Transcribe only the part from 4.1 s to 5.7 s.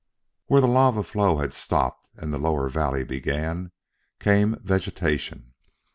came vegetation.